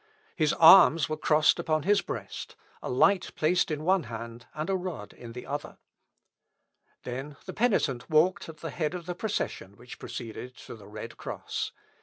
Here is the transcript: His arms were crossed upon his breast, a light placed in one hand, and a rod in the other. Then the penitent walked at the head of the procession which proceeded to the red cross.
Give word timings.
His 0.35 0.51
arms 0.53 1.07
were 1.07 1.15
crossed 1.15 1.59
upon 1.59 1.83
his 1.83 2.01
breast, 2.01 2.55
a 2.81 2.89
light 2.89 3.29
placed 3.35 3.69
in 3.69 3.83
one 3.83 4.05
hand, 4.05 4.47
and 4.55 4.67
a 4.67 4.75
rod 4.75 5.13
in 5.13 5.33
the 5.33 5.45
other. 5.45 5.77
Then 7.03 7.37
the 7.45 7.53
penitent 7.53 8.09
walked 8.09 8.49
at 8.49 8.61
the 8.61 8.71
head 8.71 8.95
of 8.95 9.05
the 9.05 9.13
procession 9.13 9.77
which 9.77 9.99
proceeded 9.99 10.57
to 10.65 10.73
the 10.75 10.87
red 10.87 11.17
cross. 11.17 11.71